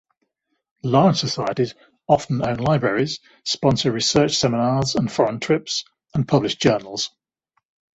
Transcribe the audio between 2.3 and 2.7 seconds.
own